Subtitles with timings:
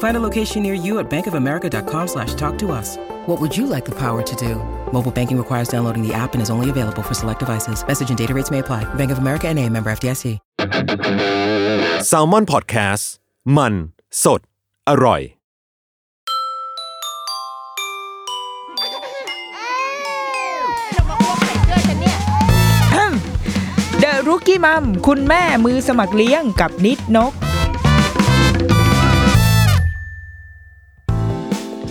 [0.00, 2.98] Find a location near you at bankofamerica.com slash talk to us.
[3.26, 4.56] What would you like the power to do?
[4.92, 7.86] Mobile banking requires downloading the app and is only available for select devices.
[7.86, 8.82] Message and data rates may apply.
[8.94, 10.38] Bank of America and a member FDIC.
[12.10, 13.04] s a l ม o n PODCAST
[13.56, 13.74] มัน
[14.24, 14.40] สด
[14.88, 15.20] อร่อย
[24.00, 27.32] เดอะรุกี้มัมคุณแม่มือสมัครเลี้ยงกับนิดนก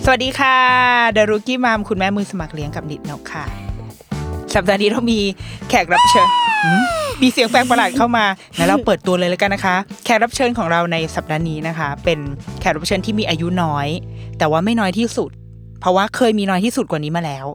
[0.04, 0.56] สวัสดีค่ะ
[1.12, 3.44] เดอะรุกี้มัมคุณแม่มือสมัครเลี้ยงกับนิดนกค่ะ
[4.54, 5.20] สัปดาห์นี้เรามี
[5.68, 6.28] แขกรับเชิญ
[6.64, 6.82] หืม
[7.22, 8.24] มีเสียงแปลกประหลาดเข้ามา
[8.56, 12.18] งั้นเราเปิดตัวเลยแล้วกันนะคะ แขกรับเชิญของเราในสัปดาห์นี้นะคะ เป็น
[12.60, 13.88] แขกรับเชิญที่มีอายุน้อย
[14.38, 15.30] แต่ว่าไม่น้อยที่สุด
[15.80, 17.46] เพราะว่าเคยมีน้อยที่สุดกว่านี้มาแล้ว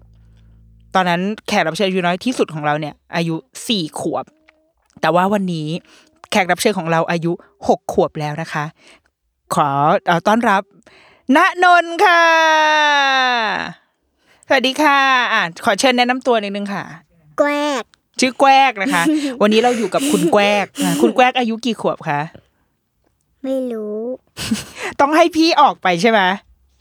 [0.95, 3.35] ตอนนั้นแขกรับเชิญอายุน้อยที่สุดของเราเนี่ย อายุ
[3.67, 4.25] สี่ขวบ
[5.01, 5.67] แต่ว่าวันนี้
[6.31, 7.31] แขกรับเชิญของเราอายุ
[7.67, 8.65] หกขวบแล้วนะคะ
[9.55, 9.67] ขอ
[10.05, 10.63] เอ่อต้อนรับ
[11.33, 12.23] ณนนท์ค่ะ
[14.47, 14.99] สวัสดีค่ะ
[15.33, 16.83] อะขอเชิญแนะนำตัวนิดนึงค่ะ
[17.37, 17.49] แกว
[17.81, 17.83] ก
[18.19, 19.03] ชื่อแกวกนะคะ
[19.41, 22.21] วันนี้เราอยู่กับคุณแกวกอะคุณแกวกอายุกี่ขวบคะ
[23.43, 23.99] ไม่รู้
[24.99, 26.19] ต้องให้พี่ออกไปใช่ไหม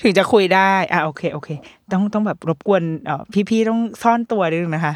[0.03, 1.48] ถึงจะคุยได้ อะโอเคโอเค
[1.92, 4.94] ต้องต้องแบบรบกวนเอ่อพี่ๆต้องซ่อนตัวนิดนึงนะคะ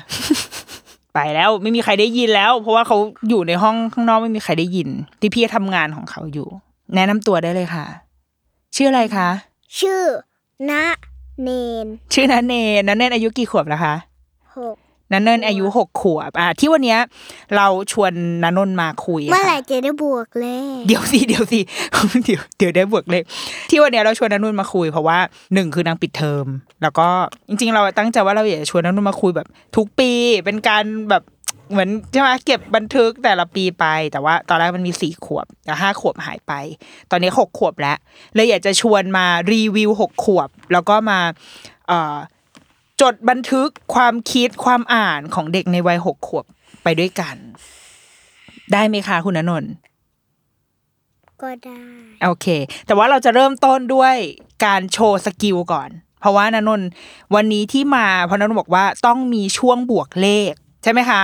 [1.15, 2.97] ไปแล้วไม่มีใครได้ยินแล้ว เพราะว่าเขา
[3.29, 4.89] อยู่ในห้องข้างนอกไม่มีใครได้ยิน
[5.21, 6.49] ที่พี่ทำงานของเขาอยู่
[6.95, 7.87] แนะนำตัวได้เลยค่ะ
[8.81, 9.31] ชื่ออะไรคะ
[9.79, 10.01] ชื่อ
[10.71, 10.73] ณ
[11.43, 11.51] เน
[11.85, 13.95] น ชื่อนันเนนนันเนนอายุกี่ขวบแล้วคะ
[14.57, 14.77] หก
[15.13, 17.01] นันเนนอายุหกขวบ อะที่วันเนี้ย
[17.57, 18.13] เราชวน
[18.43, 20.47] นันนนมาคุยเมื่อไหร่ค่ะจะได้บวกเล
[20.79, 21.61] ขเดี๋ยวสิเดี๋ยวสิ
[22.27, 23.23] เดี๋ยวเดี๋ยวได้บวกเลข
[23.71, 25.19] ที่วันเนี้ยเราชวนนันนุ่นมาคุยเพราะว่า
[25.55, 26.47] หนึ่งคือนางปิดเทอม
[26.83, 27.09] แล้วก็
[27.49, 29.47] จริง ๆ เราตั้งใจว่าเราอยากจะชวนนันนุ่นมาคุยแบบ
[29.77, 30.11] ทุกปี
[30.45, 31.23] เป็นการแบบ
[31.71, 36.53] เหมือนใช่ไหมเก็บบันทึกแต่ละปีไป แต่ว่า ตอนแรกมันมีสี่ขวบแต่ห้าขวบหายไป
[37.11, 37.97] ตอนนี้หกขวบแล้ว
[38.35, 41.21] เลยอยากจะชวนมารีวิวหกขวบ แล้วก็มา
[41.89, 42.17] เอ่อ
[43.01, 46.45] จดบันทึกความคิดความอ่านของเด็กในวัยหกขวบ
[46.83, 47.37] ไปด้วยกัน
[48.73, 49.73] ได้ไหมคะคุณณนนท์
[51.43, 51.81] ก็ได้
[52.25, 52.47] โอเค
[52.87, 54.15] แต่ว่าเราจะเริ่มต้นด้วย
[54.65, 55.91] การโชว์สกิลก่อน
[56.21, 56.89] เพราะว่านนนท์
[57.35, 60.53] วันนี้ที่มาเพราะนนท์บอกว่าต้องมีช่วงบวกเลข
[60.83, 61.23] ใช่ไหมคะ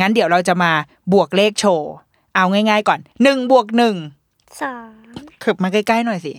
[0.00, 0.72] งั้นเดี๋ยวเราจะมา
[1.12, 1.92] บวกเลขโชว์
[2.36, 3.96] เอาง่าย ๆ ก่อนหนึ่งบวกหนึ่ง
[4.62, 4.88] สอง
[5.40, 6.32] เถิบมาใกล้ๆหน่อยสิ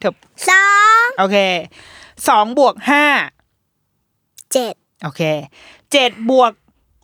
[0.00, 0.14] เถิบ
[0.48, 0.66] สอ
[1.04, 1.36] งโอเค
[2.28, 3.04] สองบวกห้า
[4.52, 5.22] เจ็ดโอเค
[5.92, 6.52] เจ็ดบวก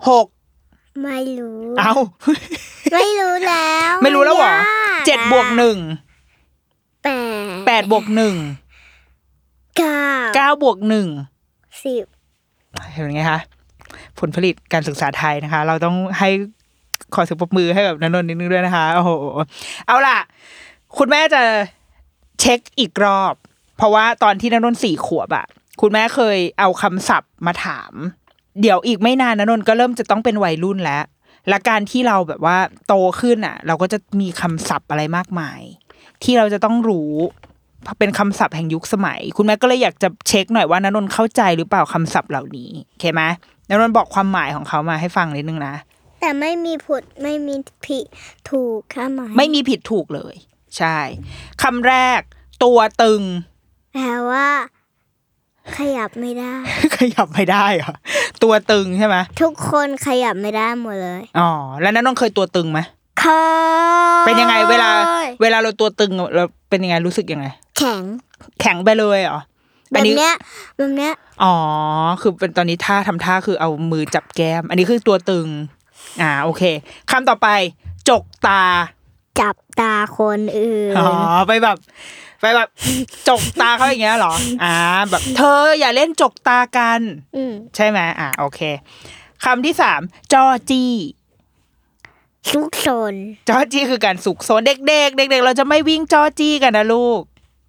[0.09, 0.27] หก
[1.03, 1.93] ไม่รู้ เอา
[2.95, 5.79] ไม่รู้แล้ว ไม่รู้แล้วเหรอมันยากเจ็ดบวกหนึ่ง
[7.05, 7.09] แป
[7.43, 8.35] ดแปดบวกหนึ่ง
[9.79, 10.03] เก้า
[10.37, 11.09] เก้าบวกหนึ่ง
[11.85, 12.05] สิบ
[12.93, 13.41] เห็นไงคะ
[14.21, 16.29] ผลผลิตการศึกษาไทยนะคะ เราต้องให้
[17.15, 19.11] ขอสียงปรบมือให้กับนันนนนิดนึงด้วยนะคะ โอ้โห
[19.87, 20.19] เอาล่ะ
[20.99, 21.43] คุณแม่จะ
[22.41, 23.35] เช็คอีกรอบ
[23.77, 25.47] เพราะว่าตอนที่นันนนสี่ขวบอะ
[25.81, 27.93] คุณแม่เคยเอาคำศัพท์มาถาม
[28.61, 31.05] เดี๋ยวอีกไม่นานนันนนก็เริ่มจะต้องเป็นวัยรุ่นแล้ว
[31.49, 35.61] และการที่เราแบบว่าโตขึ้นอะเราก็จะมีคำศัพท์อะไรมากมาย
[36.23, 37.13] ที่เราจะต้องรู้
[37.99, 43.23] เป็นคำศัพท์แห่งยุคสมัย คุณแม่ก็เลยอยากจะเช็คหน่อยว่านนนท์เข้าใจหรือเปล่าคำศัพท์เหล่านี้โอเคไหม
[43.69, 45.75] นนนท์บอกความหมายของเขามาให้ฟังนิดนึงนะ
[46.21, 47.55] แต่ไม่มีผุดไม่มี
[47.87, 48.05] ผิด
[48.51, 50.35] ถูกค่ะไหมไม่มีผิดถูกเลย
[50.79, 50.99] ใช่
[51.63, 52.21] คำแรก
[52.65, 53.23] ตัวตึง
[53.95, 54.47] แปลว่า
[55.79, 56.55] ขยับไม่ได้
[56.99, 57.95] ขยับไม่ได้เหรอ
[58.43, 62.81] ตัวตึงใช่ไหมทุกคนขยับไม่ได้หมดเลยอ๋อแล้วนนนท์เคยตัวตึงไหม
[63.21, 63.25] เค
[64.23, 64.91] ยเป็นยังไงเวลา
[65.43, 67.47] เวลาเราตัวตึงเราเป็นยังไงรู้สึกยังไง
[67.79, 68.03] แข็ง
[68.61, 69.41] แข็งไปเลยเหรอ
[69.91, 70.35] แบอันบนี้เนี้ย
[70.77, 71.55] แบบเนี้ยอ๋อ
[72.21, 75.49] คือเป็นตอนนี้ท่าทำท่าคือเอามือจับแก้ม อันนี้คือตัวตึง
[76.21, 76.63] อ่า โอเค
[77.11, 77.49] คำต่อไป
[78.11, 78.63] จกตา
[79.41, 81.09] จับตาคนอื่น อ๋อ
[81.49, 81.77] ไปแบบ
[82.41, 82.69] ไปแบบ
[83.29, 84.35] จกตาเขาอย่างเงี้ยเหรอ
[84.65, 84.77] อ่า
[85.11, 87.01] แบบ เธออย่าเล่นจกตากัน
[87.37, 88.61] อืมใช่ไหมอ่า โอเค
[89.45, 90.01] คำที่สาม
[90.33, 90.93] จอจี้
[92.51, 93.15] ซุกซน
[93.49, 97.21] จอจี้คือการสุกโซนเด็กๆเด็กๆ เราจะไม่วิ่งจอจี้กันนะลูก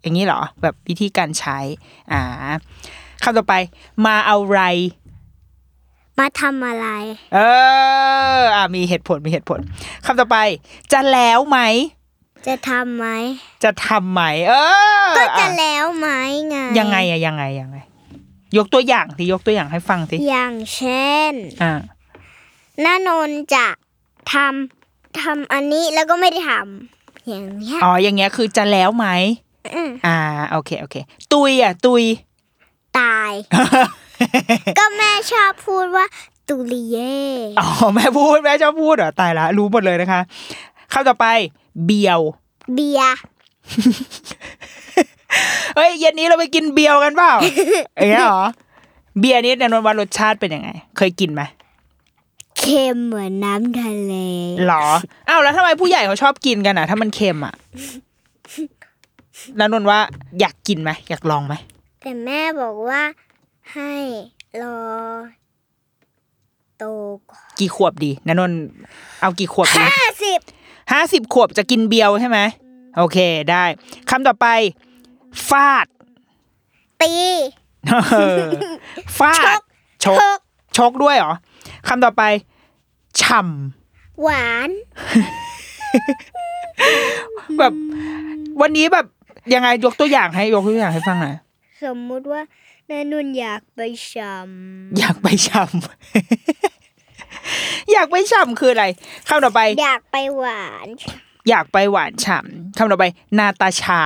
[0.08, 1.60] อย่างนี้เหรอ แบบวิธีการใช้
[2.12, 2.22] อ่า
[3.24, 3.56] คำต่อไป
[4.06, 4.62] มาเอาไร
[6.20, 6.88] มาทำอะไร
[7.34, 7.40] เอ
[8.38, 9.60] อ อ่ามีเหตุผลมีเหตุผล
[10.06, 10.38] คำต่อไป
[10.92, 11.60] จะแล้วไหม
[12.48, 13.08] จะทำไหม
[13.64, 14.54] จะทำไหม เอ
[15.10, 16.10] อ ก็จะอะแล้วไหม
[16.50, 17.78] ไง ยังไงอะยังไงยังไง
[18.58, 21.74] ยกตัวอย่างที่ยกตัวอย่างให้ฟังสิ อย่างเช่น อ่า
[22.86, 23.68] น้านนท์จะ
[24.34, 29.08] ทำทำอันนี้แล้วก็ไม่ได้ทำอย่างเงี้ยอ๋ออย่างเงี้ยคือจะแล้วไหมม
[30.08, 30.18] อ่า
[30.52, 30.96] โอเคโอเค
[31.34, 32.04] ตุยอะ ตุย
[33.00, 33.32] ตาย
[34.78, 36.06] ก็แม่ชอบพูดว่า
[36.50, 37.18] ตุลิเย่
[37.60, 40.22] อ๋อแม่พูดแม่ชอบพูดเหรอตายละรู้หมดเลยนะคะ
[40.92, 41.26] คำต่อไป
[41.86, 42.22] เบียว
[42.74, 43.18] เบียร์
[45.76, 47.34] เฮ้ยเย็นนี้เราไปกินเบียวกันเปล่า
[47.98, 48.44] อย่างเงี้ยเหรอ
[49.20, 51.42] เบียร์นี้ในนนว่ารสชาติเป็นยังไง เคยกินไหม
[52.60, 54.14] เค็มเหมือนน้ำทะเล
[54.68, 54.86] หรอ
[55.30, 57.56] อ้าวแล้วทำไมผู้ใหญ่เขาชอบกินกันอะ ถ้ามันเค็มอะ
[59.58, 60.00] แล้วนนว่า
[60.40, 61.56] อยากกินไหมอยากลองไหม
[62.02, 63.02] แต่แม่บอกว่า
[63.74, 63.94] ให้
[64.62, 64.80] รอ
[66.78, 66.84] โต
[67.30, 68.52] ก่อนกี่ขวบดีนนน
[69.22, 70.40] เอากี่ขวบดีห้าสิบ
[70.92, 72.40] ห้าสิบขวบจะกินเบียวใช่ไหม
[72.98, 73.18] โอเค
[73.52, 73.64] ได้
[74.10, 74.48] คำต่อไป
[75.50, 75.88] ฟาด
[77.02, 77.14] ตี
[78.14, 78.46] เออ
[79.18, 79.62] ฟาดชก
[80.04, 80.40] ชก
[80.78, 81.34] ชกด้วยเหรอ
[81.88, 82.24] คำต่อไป
[83.22, 83.40] ฉ่
[84.22, 87.74] หวานำแบบ
[88.62, 89.06] วันนี้แบบ
[89.54, 91.36] ยังไงยกตัวอย่างให้ยกตัวอย่างให้ฟังหน่อย
[91.84, 92.42] สมมุติว่า
[92.90, 93.80] นานุนอยากไป
[94.12, 94.14] ช
[95.00, 95.72] อยากไปฉ่ำ
[97.92, 98.86] อยากไปฉ่ำคืออะไร
[99.28, 100.88] คำต่อไปำอยากไปหวาน
[101.50, 103.06] อยากไปหวานฉ่ำคำต่อไป
[103.40, 104.02] นาตาชา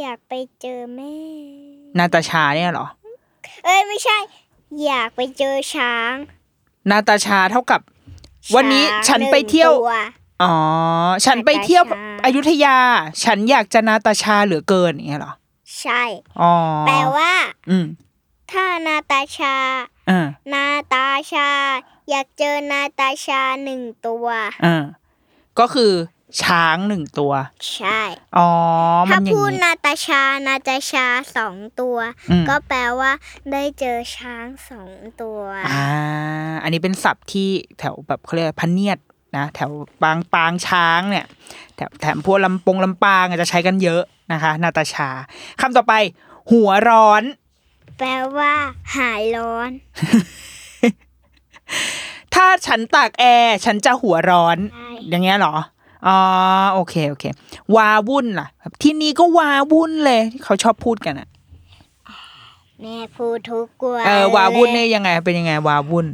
[0.00, 1.14] อยากไปเจอแม่
[1.98, 2.86] นาตาชาเนี่ยเหรอ
[3.64, 4.16] เอ้ยไม่ใช่
[4.86, 6.14] อยากไปเจอช้าง
[6.90, 7.80] นาตาชาเท่ากับ
[8.54, 9.86] วันนี้ช้างฉันไปเที่ยวหนึ่งตั
[10.42, 10.54] อ๋อ
[11.24, 12.76] ฉันไปเที่ยวนาตาชา อยุธยา
[13.24, 15.34] ฉันอยากจะนาตาชาเหลือเกินอย่างเงี้ยเหรอ
[15.80, 16.02] ใช่
[16.40, 16.54] อ๋อ
[16.86, 17.32] แปลว่า
[17.70, 17.86] อืม
[18.50, 19.54] ถ้านาตาชา
[20.10, 21.48] อ่านาตาชา
[22.10, 24.26] อยากเจอนาตาชาหนึ่งตัว
[24.64, 24.84] อ่า
[25.58, 25.92] ก็คือ
[26.42, 27.32] ช้างหนึ่งตัว
[27.74, 28.00] ใช่
[28.38, 28.50] อ๋อ
[29.10, 31.06] มัถ้านอย่างพูดนี้นาตาชา นาตาชา
[31.36, 31.96] สองตัว
[32.30, 33.12] อืมก็แปลว่า
[33.52, 34.90] ได้เจอช้างสอง
[35.22, 35.84] ตัว อ่า
[36.62, 37.48] อันนี้เป็นศัพท์ที่
[37.78, 38.98] แถวแบบเขาเรียกอะไรพะเนียด
[39.36, 39.70] นะแถว
[40.02, 41.26] ปางปางช้างเนี่ย
[41.76, 44.02] แถวแถมพวกลำปงลำปางอาจจะใช้กันเยอะ
[44.32, 45.08] นะคะ นาตาชา
[45.60, 45.94] คำต่อไป
[46.52, 47.22] หัวร้อน
[47.98, 48.52] แปลว่า
[48.96, 49.70] หายร้อน
[52.34, 55.54] ถ้าฉันตากแอร์ฉันจะหัวร้อนใช่อย่างเงี้ยเหรอ
[56.06, 56.18] อ๋อ
[56.74, 57.24] โอเคโอเค
[57.76, 58.48] วาวุ่นล่ะ
[58.82, 61.28] ที่นี่ก็วาวุ่นเลยที่เขาชอบพูดกันอะ
[62.80, 66.06] แม่พูดทุกวันเออวาวุ่นเลเนี่ยยังไงเป็นยังไงวาวุ่น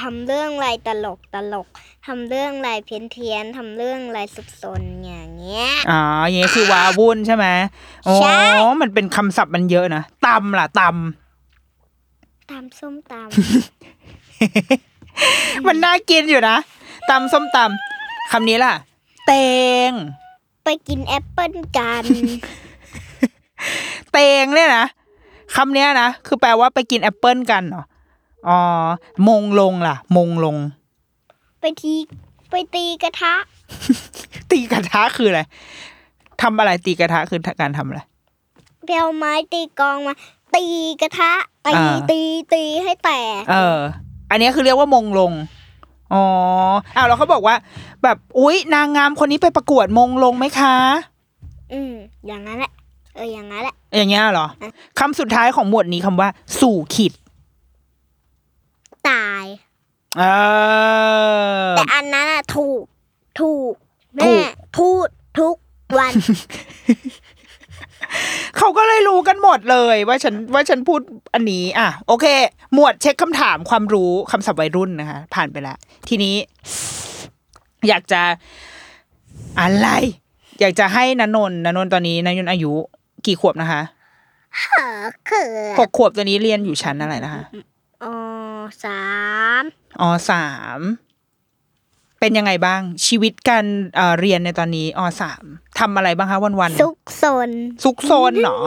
[0.00, 1.66] ทำเรื่องอะไรตลกตลก
[2.06, 7.46] ทำเรื่องอะไรเพี้ยนเพี้ยนทำเรื่องอะไรสุดซนอย่างเงี้ยอ๋ออย่างเงี้ยคือวาวุ่นใช่ไหม
[8.06, 8.38] อ๋อใช่
[8.82, 10.82] มันเป็นคำศัพท์มันเยอะนะตำล่ะต
[12.50, 13.22] ตามส้มตำ
[15.66, 16.56] มันน่ากินอยู่นะ
[17.10, 18.72] ตำส้มตำคำนี้ล่ะ
[19.26, 19.32] เต
[19.88, 22.04] งำไปกินแอปเปิ้ลกัน
[24.12, 24.86] เตงเนี่ยนะ
[25.56, 27.84] คำเนี้ยนะคือแปลว่าไปกินแอปเปิลกันเหรอ
[28.48, 28.60] อ๋อ
[29.28, 30.56] มงลงล่ะ มงลง
[31.60, 31.94] ไปที
[32.50, 33.34] ไปตีกระทะ
[34.50, 35.40] ตีกระทะคืออะไร
[36.42, 38.00] ทำอะไรตีกระทะคือการทำอะไร
[38.84, 40.14] ไปเอาไม้ตีกลองมา
[40.54, 40.64] ตี
[41.02, 41.32] กระทะ
[41.66, 42.20] ตีอ่าตี
[42.54, 43.10] ตีให้แต
[43.40, 43.78] กเออ
[44.30, 45.32] อันนี้คือเรียกว่ามงลง
[46.12, 46.24] อ๋อ
[46.96, 47.56] อ้าวแล้วเขาบอกว่า
[48.02, 50.74] แบบอุ๊ย นางงามคนนี้ไปประกวดมงลงไหมคะ
[51.72, 51.92] อืม
[52.26, 52.72] อย่างนั้นแหละ
[53.16, 54.46] เอออย่างนั้นแหละอย่างเงี้ยเหรอ
[54.98, 56.28] คำสุดท้ายของหมวดนี้คำว่า
[56.60, 57.12] สู่ขิด
[59.10, 59.44] ตาย
[60.18, 60.24] เอ
[61.68, 62.82] อแต่อันนั้นอะถูก
[63.40, 65.08] ถูกถูแม่กพูด
[65.40, 65.56] ทุก
[65.98, 66.12] วัน
[68.56, 71.00] เขาก็เลยรู้กันหมดเลยว่าฉันว่าฉันพูด
[71.34, 72.26] อันนี้อะโอเค
[72.74, 75.76] หมวดเช็คคำถามความรู้คำศัพท์วัยรุ่นนะคะ ผ่านไปแล้ว
[76.08, 76.34] ทีนี้
[77.88, 78.22] อยากจะ
[79.60, 79.88] อะไร
[80.60, 82.72] อยากจะให้นนนท์นนนท์ตอนนี้นนนท์อายุ
[83.26, 83.82] กี่ขวบนะคะ
[84.72, 85.42] เออเขิ
[85.76, 87.42] หนกขวบตอนนี้เรียนอยู่ชั้นอะไรนะคะ
[88.04, 88.12] อ๋อ
[88.84, 89.02] สา
[89.60, 89.62] ม
[90.00, 90.46] อ๋อสา
[90.78, 90.80] ม
[92.20, 93.64] เป็นยังไงบ้าง ชีวิตการ
[93.96, 95.44] เอ่อเรียนในตอนนี้อ๋อสาม
[95.78, 97.50] ทำอะไรบ้างคะวันวันๆซุกซน
[97.84, 98.58] ซุกโซนเหรอ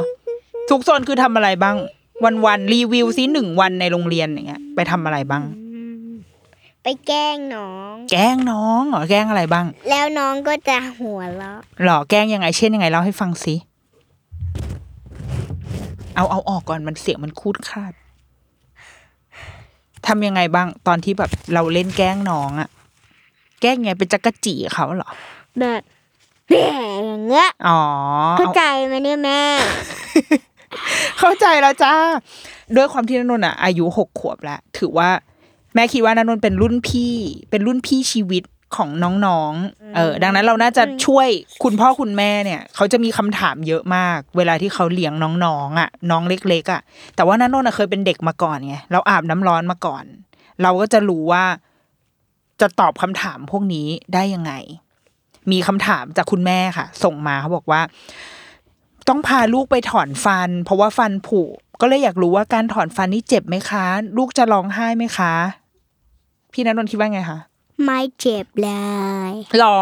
[0.69, 1.75] ซุกโซนคือทำอะไรบ้าง
[2.23, 5.43] วันวันๆรีวิวซิหนึ่งวันในโรงเรียนอย่างเงี้ย ไปทำอะไรบ้าง
[6.83, 13.55] ไปแกล้งน้อง แกล้งน้องเหรอแกล้งอะไรบ้าง แล้วน้องก็จะหัวเราะหรอแกล้งยังไงเช่นยังไงเล่าให้ฟังสิ
[16.15, 17.93] เอาเอาออกก่อนมันเสียงมันคูดคาด
[20.07, 22.69] ทำยังไงบ้างตอนที่แบบเราเล่นแกล้งน้องอะ
[23.61, 25.09] แกล้งไงเป็นจักรจีเขาเหรอ
[25.59, 25.81] แบบ
[26.49, 26.55] แบ
[26.99, 27.81] บอย่างเงี้ยอ๋อ
[28.37, 29.41] เข้าใจไหมเนี่ยแม่
[31.19, 31.93] เข้าใจแล้วจ้า
[32.75, 35.09] ด้วยความที่นนนท์อะอายุหกขวบแล้วถือว่า
[35.73, 37.13] แม่คิดว่านนนท์เป็นรุ่นพี่
[37.49, 38.43] เป็นรุ่นพี่ชีวิต
[38.75, 38.89] ของ
[39.25, 41.27] น้องๆ เออ ดังนั้นเราน่าจะช่วย
[41.63, 45.13] คุณพ่อคุณแม่เนี่ย เขาจะมีคำถามเยอะมาก เวลาที่เขาเลี้ยง
[45.45, 46.81] น้องๆอะ น้องเล็กๆอะ
[47.15, 50.03] แต่ว่านนนท์อะเคยเป็นเด็กมาก่อนไง เราอาบน้ำร้อนมาก่อน
[50.61, 51.43] เราก็จะรู้ว่า
[52.61, 54.53] จะตอบคำถามพวกนี้ได้ยังไง
[55.51, 57.81] มีคำถามจากคุณแม่ค่ะ ส่งมาเขาบอกว่า
[59.07, 61.41] ต้องพาลูกไปถอนฟัน เพราะว่าฟันผุ
[61.81, 63.85] ก็เลยอยากรู้ว่าการถอนฟันนี่เจ็บไหมคะ
[64.17, 65.33] ลูกจะร้องไห้ไหมคะ
[66.53, 67.39] พี่นันนนท์คิดว่าไงคะ
[67.83, 68.71] ไม่เจ็บเล
[69.29, 69.79] ยหรอ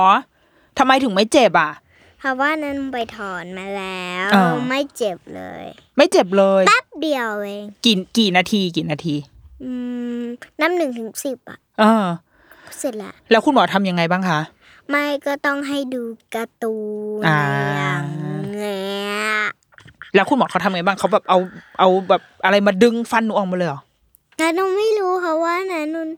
[0.77, 1.71] ทำไมถึงไม่เจ็บอะ
[2.19, 5.65] เพราะว่านั้นไปถอนมาแล้ว อ่า ไม่เจ็บเลย
[5.97, 9.15] ไม่เจ็บเลยแป๊บเดียวเองกี่กี่นาทีกี่นาที
[9.63, 9.71] อื
[10.19, 10.21] ม
[10.61, 12.05] น้ำหนึ่งถึงสิบอะ เออ
[12.77, 14.39] เสร็จละ แล้วคุณหมอทำยังไงบ้างคะ
[14.89, 16.01] ไม่ก็ต้องให้ดู
[16.35, 16.75] การ์ตู
[17.21, 17.39] นอ่า
[17.75, 18.05] อย่าง
[18.53, 19.15] เงี้ย
[20.15, 21.39] แล้วคุณหมอเขาทำไงบ้างเขาแบบเอา
[21.79, 23.81] เอาแบบอะไรมาดึงฟันหนูออกมาเลยเหรอ
[24.37, 26.09] แต่หนูไม่รู้เพราะว่านะนุน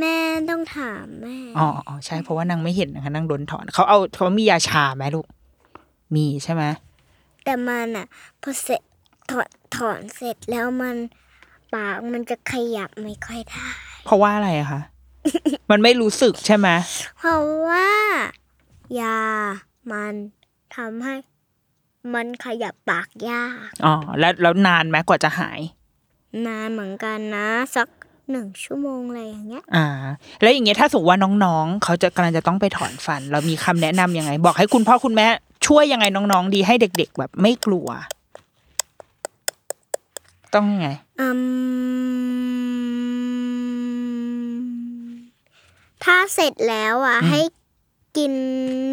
[0.00, 0.16] แม่
[0.50, 5.26] ต้องถามแม่อ๋ออ๋อใช่เพราะว่านางไม่เห็นนะคะนางโดนถอนเขาเอาเขามียาชาไหมลูก
[6.14, 6.62] มีใช่ไหม
[7.44, 8.06] แต่มันอะ
[8.42, 8.82] พอเสร็จ
[9.30, 10.96] ถอนถอนเสร็จแล้วมัน
[11.74, 13.66] ปากมันจะขยับไม่ค่อยได้
[14.04, 14.80] เพราะว่าอะไรอะคะ
[15.70, 16.68] มันไม่รู้สึกใช่ไหม
[17.18, 17.88] เพราะว่า
[19.00, 19.18] ยา
[19.92, 20.12] มัน
[20.76, 21.14] ทำให้
[22.14, 25.60] มันขยับปากยาก อ๋อแล้วแล้วนานไหมกว่าจะหาย
[26.46, 27.88] นานเหมือนกันนะ สัก
[28.30, 29.86] หนึ่งชั่วโมงอะไรอย่างเงี้ย อ่า
[30.40, 35.26] แล้วอย่างเงี้ยถ้าสมมติว่าน้องๆ เขาจะกำลังจะต้องไปถอนฟัน เรามีคำแนะนำยังไง บอกให้คุณพ่อคุณแม่
[35.66, 37.88] ช่วยยังไงน้องๆ ดีให้เด็ก ๆ แบบไม่กลัว
[40.54, 40.88] ต้องยังไง
[41.20, 41.28] อื
[44.54, 45.14] ม
[46.04, 47.40] ถ้าเสร็จแล้วอะ ให้
[48.16, 48.32] กิน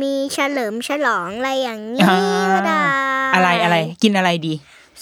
[0.02, 2.18] มีเฉลิมฉลองอะไรอย่างนี้อ่า
[2.56, 2.82] ก็ได้
[3.36, 4.54] อะไรอะไร กินอะไรดี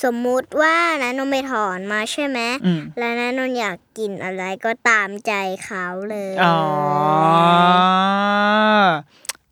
[0.03, 6.57] สมมุติว่านะนนท์ไปถอนมาใช่ไหมอืม แล้วนะนนท์อยากกินอะไรก็ตามใจเขาเลยอ๋อ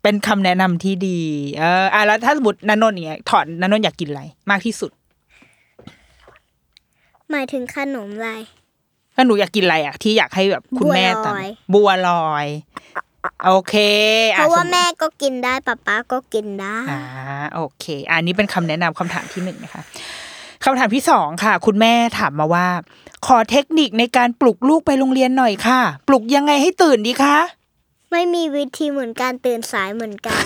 [0.02, 1.20] เป็นคำแนะนำที่ดี
[1.58, 4.90] เอออะแล้วถ้าสมมตินันนนท์เนี่ยถอนนันนนท์อยากกินอะไร มากที่สุด
[7.30, 8.30] หมายถึงขนมอะไร
[9.14, 12.46] ถ้าหนูอยากกินอะไรอะที่อยากให้แบบคุณแม่บัวลอยตำบัวลอย
[13.46, 13.74] โอเค
[14.34, 17.00] เพอ่ราะว่าสติแม่ก็กินได้ป๊าป๊าก็กินได้ อ่า
[17.54, 19.82] โอเค อันนี้เป็นคำแนะนำคำถามที่หนึ่งนะคะ
[20.64, 22.66] คำถามที่สองค่ะ คุณแม่ถามมาว่า
[23.26, 27.36] ขอเทคนิคในการปลุกลูกไปโรงเรียนหน่อยค่ะ ปลุกยังไงให้ตื่นดีคะ
[28.10, 30.44] ไม่มีวิธีเหมือนการตื่นสายเหมือนกัน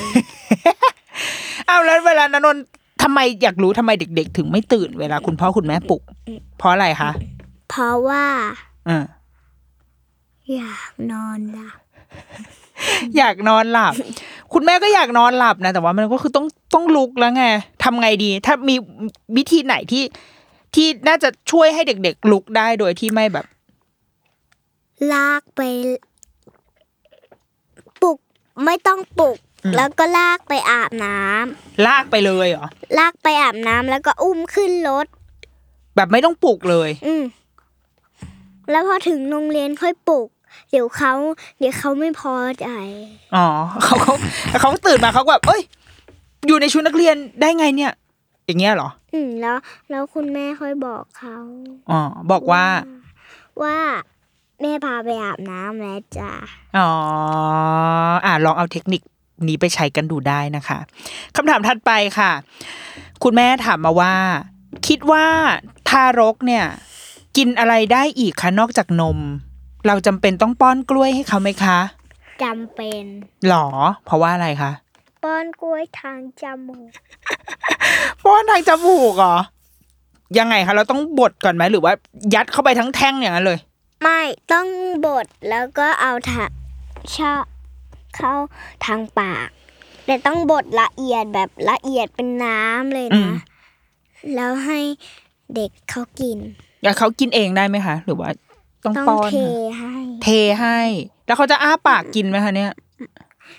[1.69, 2.65] อ้าวแล้วเวลานนนท์
[3.03, 6.03] ทำไมอยากรู้ทำไมเด็ก ๆ ถึงไม่ตื่นเวลาคุณพ่อคุณแม่ปลุก
[6.59, 7.11] เพราะอะไรคะ
[7.71, 8.25] เพราะว่า
[8.89, 8.99] อ่า
[10.55, 11.79] อยากนอนหลับ
[13.17, 13.95] อยากนอนหลับ
[14.53, 17.45] คุณแม่ก็อยากนอนหลับนะแต่ว่ามันก็คือต้องต้องลุกแล้วไง
[17.85, 18.75] ทำไงดี ถ้ามี
[19.37, 20.05] วิธีไหนที่
[20.75, 23.47] ที่น่าจะช่วยให้เด็ก ๆ ลุกได้โดยที่ไม่แบบ
[25.13, 25.61] ลากไป
[28.03, 28.19] ปลุก
[28.65, 32.67] ไม่ต้องปลุกอืมแล้วก็ลากไปอาบน้ำลากไปเลยเหรอ
[32.99, 35.07] ลากไปอาบน้ำแล้วก็อุ้มขึ้นรถ
[35.97, 37.23] แบบไม่ต้องปลุกเลย อืม
[38.71, 40.29] แล้วพอถึงโรงเรียนค่อยปลุก
[40.71, 41.13] เดี๋ยวเขา
[41.59, 42.69] เดี๋ยวเขาไม่พอใจ
[43.37, 43.47] อ๋อ
[43.83, 44.15] เขาเขา
[44.61, 45.63] เขาตื่นมาเขาก็แบบเอ้ย
[46.47, 47.93] อยู่ในชุดนักเรียนได้ไงเนี่ย
[48.47, 49.57] อย่างเงี้ยเหรอ อืมแล้ว
[49.91, 51.37] แล้วคุณแม่ค่อยบอกเขา
[51.91, 52.65] อ๋อบอกว่า
[53.63, 53.77] ว่า
[54.61, 56.33] แม่พาไปอาบน้ำแล้วจ้ะ
[56.79, 56.91] อ๋อ
[58.25, 59.03] อ่าลองเอาเทคนิค
[59.49, 60.79] นี้ไปใช้กันดูได้นะคะ
[61.37, 62.33] คำถามถัดไปค่ะ
[63.23, 64.15] คุณแม่ถามมาว่า
[64.89, 65.27] คิดว่า
[65.89, 66.65] ทารกเนี่ย
[67.37, 69.19] กินอะไรได้อีกคะนอกจากนม
[69.87, 71.79] เราจำเป็นต้องป้อนกล้วยให้เขาไหมคะ
[72.43, 73.05] จำเป็น
[73.49, 73.67] หรอ
[74.05, 74.73] เพราะว่าอะไรคะ
[75.25, 76.91] ป้อนกล้วยทางจมูก
[78.25, 79.37] ป้อนทางจมูกเหรอ
[80.39, 81.93] ยังไงคะ เราต้องบดก่อนไหมหรือว่า
[82.35, 83.59] ยัดเข้าไปทั้งแท่งอย่างนั้นเลย
[84.03, 84.21] ไม่
[84.53, 84.67] ต้อง
[85.07, 86.45] บดแล้วก็เอาทา
[87.15, 87.33] ชา
[88.17, 88.33] เข้า
[88.87, 89.49] ทางปาก
[90.07, 93.39] แต่ต้องบดละเอียดแบบละเอียดเป็นน้ำเลยอืม นะ
[94.35, 94.79] แล้วให้
[95.55, 96.39] เด็กเขากิน
[96.83, 98.31] อยากเขากินเองได้ไหมคะ หรือว่า
[98.85, 99.37] ต้องต้องป้อนเท
[99.79, 100.29] คะให้ เท
[100.61, 100.81] ให้
[101.27, 102.73] แล้วเขาจะอ้าปากกินไหมคะเนี่ย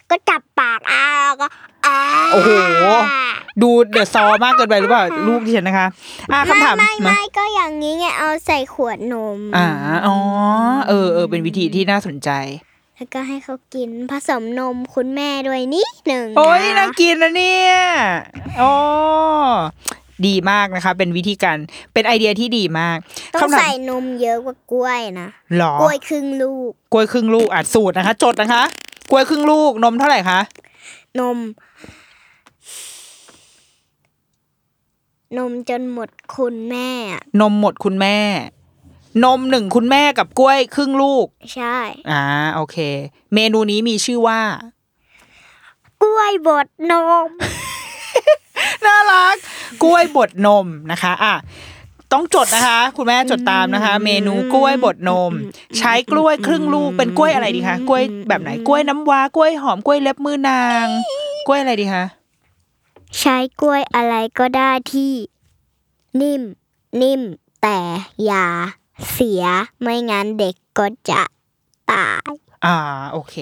[0.10, 1.48] ก็จับปากอ้าแล้วก็
[1.86, 1.98] อ้า
[2.34, 2.51] โอ้โห
[3.62, 5.88] ดูเดอะซอมากเกินไปหรือเปล่าลูกที่ฉันนะคะ
[6.32, 9.68] อ่าไม่คำถามไม่มาไม่ก็อย่างนี้ไงเอาใส่ขวดนมอ่า
[10.08, 10.15] อ๋อ
[10.88, 12.30] เออเออเป็นวิธีที่น่าสนใจ
[12.96, 17.74] แล้วก็ให้เขากินผสมนมคุณแม่ด้วยนิดหนึ่งโอ้ยนะน่ากินนะเนี่ย
[18.60, 18.72] โอ้
[20.27, 21.58] ดีมากนะคะ เป็นวิธีการ
[21.94, 22.98] เป็นไอเดียที่ดีมาก
[23.36, 28.63] ต้องคำถามใส่นมเยอะกว่ากล้วยนะหรอกล้วยครึ่งลูก กล้วยครึ่งลูกอะสูตรนะคะ จดนะคะ
[29.12, 30.39] กล้วยครึ่งลูกนมเท่าไหร่คะ
[31.20, 31.38] นม
[35.38, 38.18] นมจนหมดคุณแม่อะนมหมดคุณแม่
[39.24, 41.25] นมหนึ่งคุณแม่กับกล้วยครึ่งลูก
[41.56, 41.77] ใช่
[42.12, 42.24] อ่า
[42.56, 42.77] โอเค
[43.34, 44.42] เมนูนี้มีชื่อว่า
[46.03, 46.94] กล้วยบดน
[47.27, 47.30] ม
[48.86, 49.36] น่ารัก
[49.84, 51.36] กล้วยบดนมนะคะอะ
[52.12, 55.32] ต้องจดนะคะ คุณแม่จดตามนะคะ เมนูกล้วยบดนม
[55.78, 60.86] ใช้กล้วยครึ่งลูกเป็นกล้วยอะไรดีคะกล้วยแบบไหนกล้วยน้ำว้ากล้วยหอมกล้วยเล็บมือนาง
[61.48, 62.04] กล้วยอะไรดีคะ
[63.20, 65.13] ใช้กล้วยอะไรก็ได้ที่
[66.22, 66.42] นิ่ม
[67.02, 67.22] นิ่ม
[67.62, 67.78] แต่
[68.25, 68.46] อย่า
[69.12, 69.44] เสีย
[69.82, 71.22] ไม่งั้นเด็กก็จะ
[71.92, 72.30] ตาย
[72.65, 72.75] อ่า
[73.12, 73.34] โอเค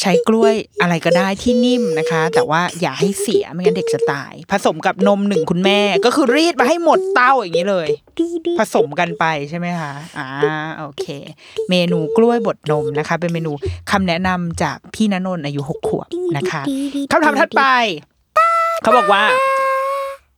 [0.00, 7.88] ใช้กล้วยอะไรก็ได้ที่นิ่มนะคะ แต่ว่าอย่าให้เสียไม่งั้นเด็กจะตาย ผสมกับนมหนึ่งคุณแม่ ก็คือรีดมาให้หมดเต้าอย่างนี้เลย
[8.58, 10.28] ผสมกันไปใช่ไหมคะอ่า
[10.78, 11.06] โอเค
[11.70, 13.52] เมนูกล้วยบดนมนะคะ เป็นเมนู
[13.90, 16.62] คำแนะนำจากพี่ณนนท์อายุหกขวบนะคะ
[17.12, 17.62] คำถามถัดไป
[18.82, 19.24] เขาบอกว่า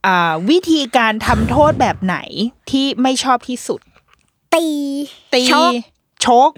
[0.07, 2.17] อ่าวิธีการทำโทษแบบไหน
[2.71, 3.81] ที่ไม่ชอบที่สุด
[4.55, 4.67] ตี
[5.35, 5.73] ตีชก
[6.27, 6.51] ชก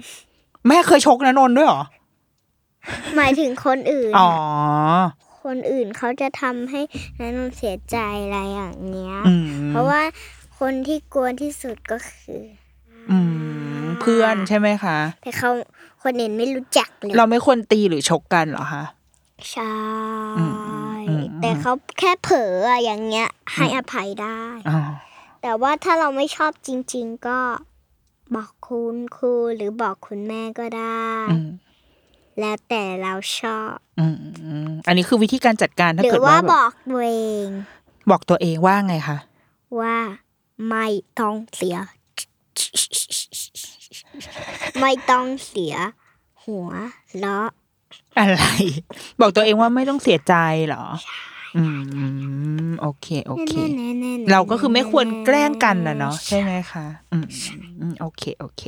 [0.67, 1.83] แม่เคยชกณนนท์ด้วยเหรอ
[3.15, 6.81] หมายถึงคนอื่น อ๋ออะคนอื่นเขาจะทำให้
[7.19, 10.01] นันนนเสียใจอะไรอย่างเงี้ยอืมเพราะว่า
[10.59, 12.41] คนที่กลัวที่สุดก็คือ
[13.11, 13.19] อื
[13.81, 15.49] ม เพื่อนใช่ไหมคะ แต่เขา
[16.03, 18.83] คนอื่นไม่รู้จักเลย เราไม่ควรตีหรือชกกันเหรอคะ
[19.51, 19.75] ใช่
[20.37, 20.53] อืม
[21.09, 24.79] อืมแต่เขาแค่เผลออะอย่างเงี้ย ให้อภัยได้อ๋อ
[25.41, 27.39] แต่ว่าถ้าเราไม่ชอบจริง ๆ ก็
[28.35, 31.49] บอกคุณครูหรือบอกคุณแม่ก็ได้อืม
[32.39, 37.13] แล้วแต่เราชอบอืมอืมอันนี้คือวิธีการจัดการถ้าหรืเกิอดว่าว่าแบบบอกตัวเอ
[37.45, 37.47] ง
[38.09, 39.17] บอกตัวเองว่าไงคะ
[39.79, 39.97] ว่า
[40.69, 40.87] ไม่
[41.19, 41.77] ต้องเสีย
[44.81, 45.75] ไม่ต้องเสีย
[46.43, 46.69] หัว
[47.17, 47.49] เราะ
[48.19, 48.43] อะไร
[49.21, 50.35] บอกตัวเองว่าไม่ต้องเสียใจ
[50.67, 50.85] เหรอ
[51.57, 51.63] อื
[52.69, 57.25] มโอเค โอเคแน่ๆๆๆเราก็คือไม่ควรแกล้งกันนะเนาะใช่ไหมคะ อืม
[57.81, 58.61] อืมโอเค โอเค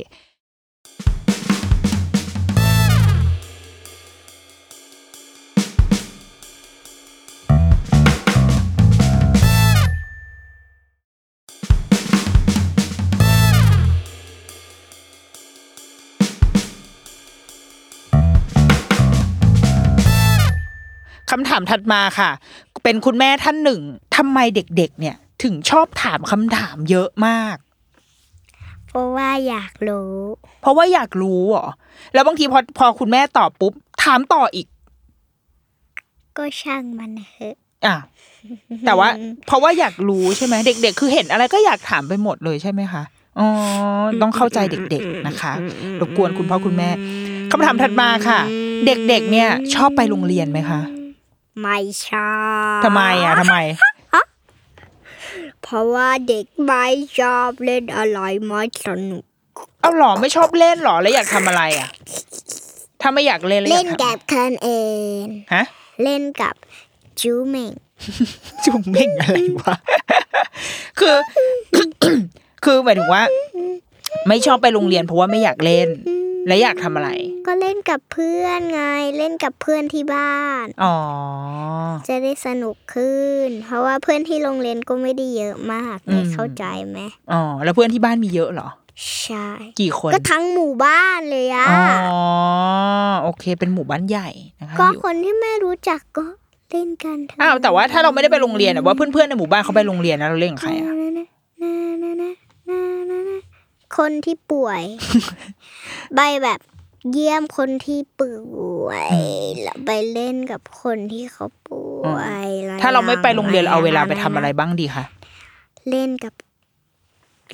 [21.36, 22.30] คำถามถัดมาค่ะ
[22.84, 23.80] เป็นคุณแม่ท่านหนึ่ง
[24.16, 27.56] ทำไมเด็กๆ เนี่ยถึงชอบถามคำถามเยอะมาก
[28.88, 30.12] เพราะว่าอยากรู้
[30.62, 31.68] เพราะว่าอยากรู้เหรอ
[32.14, 33.72] แล้วบางทีพอพอคุณแม่ตอบปุ๊บ
[34.04, 34.66] ถามต่ออีก
[36.36, 37.96] ก็ช่างมันเถอะอะ
[38.86, 39.08] แต่ว่า
[39.46, 43.02] เพราะว่าอยากรู้ใช่ไหมเด็ก ๆ คือเห็นอะไรก็อยากถามไปหมดเลยใช่ไหมคะ
[43.38, 43.48] อ๋อ
[44.22, 45.52] ต้องเข้าใจเด็ก ๆนะคะ
[46.00, 46.88] รบกวนคุณพ่อคุณแม่
[47.52, 48.40] คำถามถัดมาค่ะ
[48.86, 50.80] เด็ก ๆ เนี่ย ชอบไปโรงเรียนไหมคะ
[51.60, 52.34] ไม่ชอ
[52.78, 53.56] บทำไมอะทำไม
[55.62, 56.86] เพราะว่าเด็กไม่
[57.20, 59.24] ชอบเล่นอะไรไม่สนุก
[59.80, 61.88] เอาหรอไม่ชอบเล่นหรอแล้วอยากทำอะไรอะ
[63.00, 64.70] ถ้าไม่อยากเล่นแล้วอเล่ยานกทกับคนเอ
[65.20, 65.64] งำฮะ
[66.02, 66.54] เล่นกับ
[67.20, 67.72] จูเมง
[68.64, 69.74] จุ่มเม่งอะไรวะ
[70.98, 71.16] คือ
[72.64, 73.22] คือหมายถึงว่า
[74.28, 75.88] ไม่ชอบไปโรงเรียนเพราะว่าไม่อยากเล่น
[76.46, 77.10] และอยากทำอะไร
[77.46, 78.82] ก็เล่นกับเพื่อนไง
[79.18, 80.96] เล่นกับเพื่อนที่บ้าน อ๋อ
[82.08, 86.98] จะได้สนุกขึ้น เพราะว่าเพื่อนที่โรงเรียนก็ไม่ได้เยอะมากอืม เข้าใจไหม
[87.32, 88.68] อ๋อ แล้วเพื่อนที่บ้านมีเยอะเหรอ
[89.22, 89.48] ใช่
[89.80, 91.80] กี่คนก็ทั้งหมู่บ้านเลยอะอ๋อ
[93.22, 94.28] โอเค เป็นหมู่บ้านใหญ่
[94.60, 96.24] นะคะก็อยู่คนที่ไม่รู้จักก็
[96.70, 100.94] เล่นกันทั้งอ้าวแต่ว่าถ้าเราไม่ได้ไปโรงเรียนอะว่าเพื่อนๆในหมู่บ้านเขาไปโรงเรียนนะเราเล่นกับใครอะ
[103.96, 104.82] คนที่ป่วย
[106.16, 106.60] ไปแบบ
[107.12, 108.36] เยี่ยมคนที่ป่
[108.84, 109.08] วย
[109.62, 115.04] แล้วไปเล่นกับคนที่เขาป่วยอะไรถ้าเราไม่ไปโรงเรียนเราเอาเวลาไปทำอะไรบ้างดีคะ
[115.90, 116.34] เล่นกับ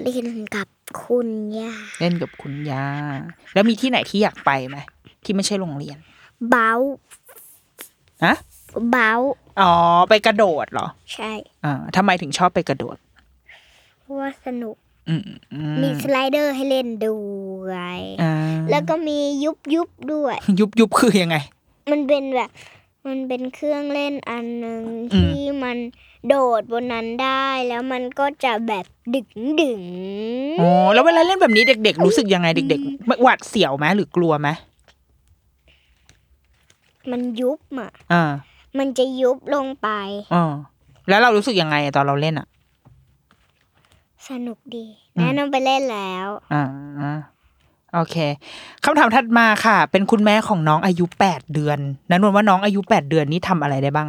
[0.03, 0.69] เล่นกับ
[1.05, 2.87] คุณย่าเล่นกับคุณย่า
[3.55, 4.77] แล้วมีที่ไหนที่อยากไปไหม
[5.25, 5.99] ที่ไม่ใช่โรงเรียน
[6.51, 6.73] เบา
[8.25, 8.37] ฮะ
[8.91, 9.13] เบา
[9.61, 9.73] อ๋อ
[10.09, 11.33] ไปกระโดดเหรอ ใช่
[11.65, 12.97] อ่าทำไมถึงชอบไปกระโดด
[14.01, 15.21] เพราะว่าสนุกอื ม
[15.53, 17.19] อืมมีสไลเดอร์ให้เล่นด้
[17.67, 18.33] วยอ่า
[18.71, 21.37] แล้วก็มียุบยุบด้วย ยุบยุบคือยังไง
[21.91, 22.51] มันเป็นแบบ
[23.09, 24.83] มันเป็นเครื่องเล่นอันหนึ่ง
[25.13, 25.77] อืมที่มัน
[26.29, 28.85] โดดบนนั้นได้แล้วมันก็จะแบบ
[29.15, 29.29] ดึง
[29.63, 29.83] ดึง
[30.61, 34.49] อ๋อแล้วเวลาเล่นแบบนี้เด็ก ๆ รู้สึกยังไงเด็กๆหวาดเสียวไหมหรือกลัวไหม
[37.11, 38.23] มันยุบอะอ่า
[38.79, 39.89] มันจะยุบลงไป
[40.35, 40.45] อ๋อ
[41.09, 42.47] แล้วเรารู้สึกยังไงอะตอนเราเล่นอะ
[44.29, 46.65] สนุกดีอืมแนะนำไปเล่นแล้ว อ่า
[47.95, 48.17] โอเค
[48.85, 51.79] คำถามถัดมาค่ะ เป็นคุณแม่ของน้องอายุแปดเดือน
[52.11, 54.09] นันนวลว่าน้องอายุแปดเดือนนี่ทำอะไรได้บ้าง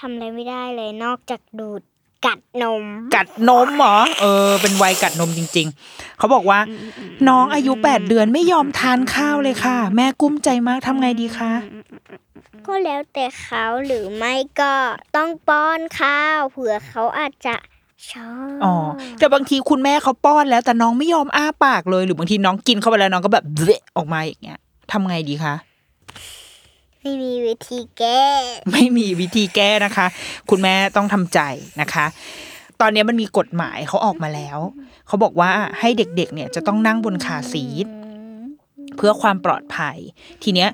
[0.00, 1.82] ทำอะไรไม่ได้เลยนอกจากดูด
[2.26, 2.84] กัดนม
[3.14, 6.60] กัดนมเหรอเออ เป็นวัยกัดนมจริง ๆ เขาบอกว่า
[7.28, 11.52] น้องอายุแปดเดือนไม่ยอมทานข้าวเลยค่ะ แม่กุ้มใจมากทำไงดีคะ
[12.66, 14.72] ก็แล้วแต่เขาหรือไม่ก็
[15.16, 17.54] ต้องป้อนข้าวเผื่อเขาอาจจะ
[18.12, 18.74] ชอบอ๋อ
[19.18, 24.58] แต่บางทีคุณแม่เขาป้อนแล้ว แต่น้องไม่ยอมอ้าปากเลย หรือบางทีน้องกินเข้าไปแล้วน้องก็แบบเละออกมาอย่างเงี้ย
[24.92, 25.54] ทำไงดีคะ
[27.02, 28.22] ไม่มีวิธีแก้
[28.72, 30.06] ไม่มีวิธีแก้นะคะ
[30.50, 31.40] คุณแม่ต้องทำใจ
[31.80, 32.06] นะคะ
[32.80, 34.58] ตอนนี้มันมีกฎหมายเขาออกมาแล้ว
[35.06, 37.86] เขาบอกว่าให้เด็กๆ เนี่ยจะต้องนั่งบนคาร์ซีท
[38.96, 39.96] เพื่อความปลอดภัย
[40.42, 40.70] ทีเนี้ย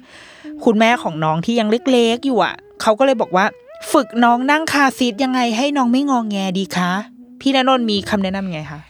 [0.65, 3.47] คุณแม่ของน้องที่ยังเล็กๆอยู่อะเขาก็เลยบอกว่า
[3.93, 6.93] ฝึกน้องนั่งคาร์ซีทยังไงให้น้องไม่งอแงดีคะ
[7.47, 8.81] พี่ณนนท์มีคำแนะนำยังไงคะ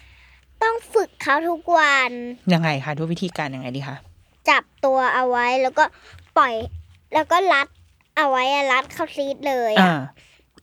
[0.62, 2.10] ต้องฝึกเขาทุกวัน
[2.52, 3.96] ยังไงคะด้วยวิธีการยังไงดีคะ
[4.48, 5.84] จับตัวเอาไว้แล้วก็
[6.38, 6.52] ปล่อย
[7.14, 7.66] แล้วก็รัด
[8.16, 9.94] เอาไว้อะรัดเข้า seat เลยอะอ่า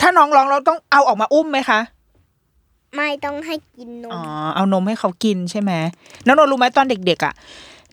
[0.02, 1.80] ถ้าน้องร้องเราต้องเอาออกมาอุ้มไหมคะ
[2.96, 5.72] ไม่ต้องให้กินนม อ๋อ เอานมให้เขากินใช่ไหม
[6.28, 7.34] นันนนท์รู้ไหมตอนเด็ก ๆ อะ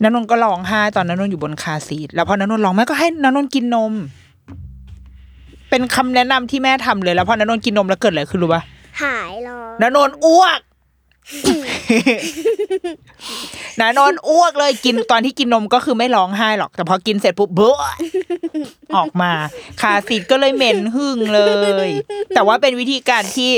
[0.01, 3.93] นันนนท์ก็ร้องไห้ตอนนันนนท์อยู่บนคาร์ซีทแล้วพอนันนท์ร้องแม่ก็ให้นันนท์กินนม
[5.69, 8.63] เป็นคำแนะนำที่แม่ทำเลยแล้วพอนันนท์กินนมแล้วเกิดอะไรขึ้นรู้ปะ
[9.01, 10.59] หายหรอนันนท์อ้วก
[13.79, 17.75] นันนท์อ้วกเลยกินตอนที่กินนมก็คือไม่ร้องไห้หรอก แต่พอกินเสร็จปุ๊บเบ้อ
[18.95, 19.31] ออกมา
[19.81, 21.41] คาร์ซีทก็เลยเหม็นหึ่งเล
[21.87, 21.89] ย
[22.35, 23.51] แต่ว่าเป็นวิธีการที่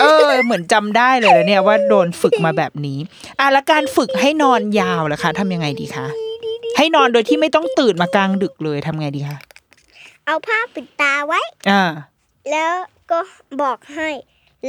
[0.00, 2.98] เออ เหมือนจำได้เลยนะเนี่ยว่าโดนฝึกมาแบบนี้
[3.38, 6.06] อะแล้วการฝึกให้นอนยาวล่ะคะทำยังไงดีคะ
[6.76, 9.38] ให้นอนโดยที่ไม่ต้องตื่นมากลางดึกเลยทำไงดีคะ
[10.26, 11.40] เอาผ้าปิดตาไว้
[11.70, 11.82] อ่า
[12.50, 12.72] แล้ว
[13.10, 13.20] ก็
[13.62, 14.08] บอกให้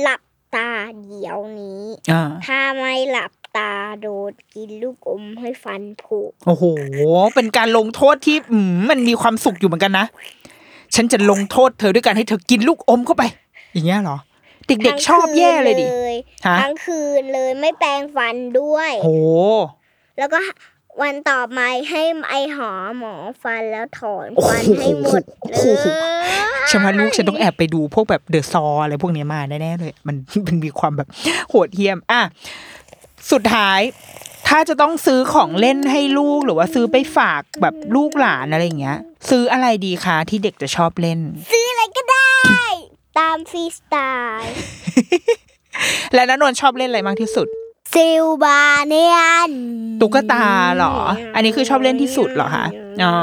[0.01, 0.21] หลับ
[0.55, 0.69] ตา
[1.07, 6.63] เดี๋ยวนี้ อ่า ถ้าไม่หลับตาโดนกินลูกอมให้ฟันผุ โอ้โห
[7.35, 10.05] เป็นการลงโทษที่อืมมันมีความสุขอยู่เหมือนกันนะ
[10.95, 13.23] ฉันจะลงโทษเธอด้วยการให้เธอกินลูกอมเข้าไป
[13.73, 14.17] อย่างเงี้ยเหรรอ
[14.67, 15.87] เด็ก ๆ ชอบแย่เลยดิ
[16.47, 19.09] ฮะ ทั้งคืนเลยไม่แปรงฟันด้วย โห
[20.17, 20.39] แล้วก็
[21.01, 30.15] วันต่อมาให้ไอหอหมอฟันแล้วถอนโอ้โหฟันให้หมดเลโอ้โหยฉันว่าลูกฉันต้องแอบไปดูพวกแบบเดอะซออะไรพวกเนี้ยมาแน่ๆเลย มัน
[30.47, 31.07] มันมีความแบบ
[31.49, 32.21] โหดเหี้ยม อะ
[33.31, 33.79] สุดท้าย
[34.47, 38.97] ถ้าจะต้องซื้อของเล่นให้ลูกหรือว่าซื้อไปฝากแบบลูกหลานอะไรอย่างเงี้ย
[39.29, 41.19] ซื้ออะไรดีคะที่เด็กจะชอบเล่น
[41.51, 42.31] ซื้ออะไรก็ได้
[43.19, 43.95] ตามฟรีสไต
[44.39, 44.53] ล์
[46.13, 47.47] และนันนนท์ชอบเล่นอะไรมากที่สุด
[47.93, 49.17] ซิลบาเนีย
[49.49, 49.51] น
[50.01, 50.95] ตุ๊กตาเหรอ
[51.35, 52.65] อันนี้คือชอบเล่นที่สุดเหรอคะ
[53.03, 53.13] อ๋อ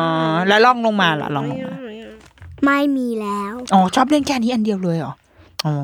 [0.48, 1.74] แล้วลองลงมาล่ะลองลงมา
[2.64, 5.12] ไม่มีแล้ว อ๋อ ชอบเล่นแค่นี้อันเดียวเลยเหรอ
[5.66, 5.74] อ๋อ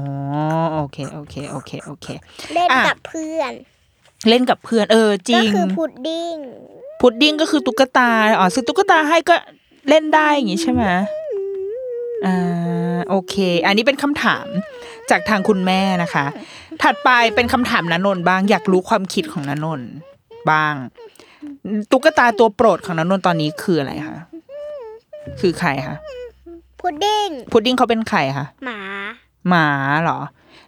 [0.75, 2.07] โอเค โอเค โอเค โอเค
[2.55, 3.53] เล่นอะกับเพื่อน
[4.29, 6.37] เล่นกับเพื่อน เออ จริง ก็คือพุดดิ้ง
[7.01, 9.35] พุดดิ้งก็คือตุ๊กตา อ๋อ ซื้อตุ๊กตาให้ก็
[9.88, 10.83] เล่นได้อย่างงี้ใช่ไหม
[12.27, 13.35] อ่า โอเค
[13.66, 14.46] อันนี้เป็นคำถาม
[15.11, 16.27] จากทางคุณแม่นะคะ
[16.83, 19.88] ถัดไปเป็นคำถามนนนท์บ้าง อยากรู้ความคิดของนนนท์
[20.51, 20.75] บ้าง
[21.90, 24.19] ตุ๊กตาตัวโปรดของนนนท์ตอนนี้คืออะไรคะ
[25.40, 25.97] คือใครคะ
[26.81, 28.81] พุดดิ้งพุดดิ้งเขาเป็นใครคะหมา
[29.49, 29.69] หมา
[30.03, 30.21] เหรอ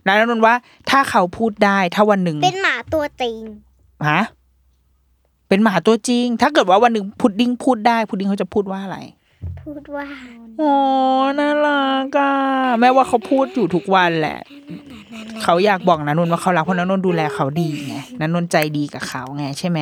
[0.04, 0.54] แล้วนนท์ว่า
[0.90, 3.38] ถ้าเขาพูดได้ถ้าวันหนึ่งเป็นหมาตัวจริง
[4.10, 4.22] ฮะ
[5.48, 8.98] เป็นหมาตัวจริง ถ้าเกิดว่าวันหนึ่งพุดดิ้งพูดได้ พุดดิ้งเขาจะพูดว่าอะไร
[9.62, 10.06] พูดว่า
[10.58, 10.72] โอ้
[11.38, 12.32] น่ารักอะ
[12.80, 14.38] แม้ว่าเขาพูดอยู่ทุกวันแหละ
[15.42, 19.80] เขาอยากบอกนนนท์ว่าเขารักเพราะนนนท์ดูแลเขาดีไงนนนท์ใจดีกับเขาไงใช่ไหม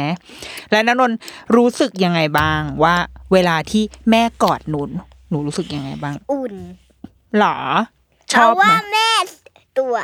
[0.71, 1.17] และนนนท์
[1.57, 2.95] รู้สึกยังไงบ้างว่า
[3.33, 4.83] เวลาที่แม่กอดหนู
[5.29, 6.55] หนูรู้สึกยังไงบ้าง อุ่น
[7.39, 7.57] หรอ
[8.33, 9.11] ชอบไหม เพราะไหมว่าแม่
[9.79, 9.95] ตัว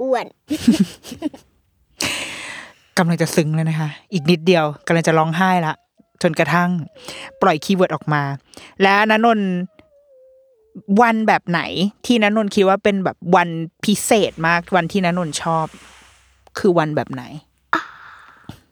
[0.00, 0.26] อ้วน
[2.98, 5.74] กำลังจะซึ้งแล้วนะคะ อีกนิดเดียวกำลังจะร้องไห้ละ
[6.22, 6.70] จนกระทั่ง
[7.42, 8.22] ปล่อย keyword ออกมา
[8.82, 9.50] และนนนท์
[11.02, 11.60] วันแบบไหน
[12.06, 13.48] ที่นนนท์คิดว่าเป็นแบบวัน
[13.84, 15.66] พิเศษมากวันที่นนนท์ชอบ
[16.58, 17.22] คือวันแบบไหน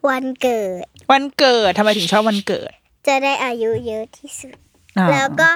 [0.09, 2.71] วันเกิด วันเกิดทำไมถึงชอบวันเกิด
[3.07, 4.55] จะได้อายุเยอะที่สุด
[4.97, 5.49] อ่าแล้วก็